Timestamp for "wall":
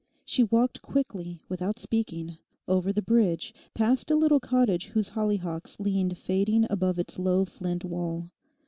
7.85-8.31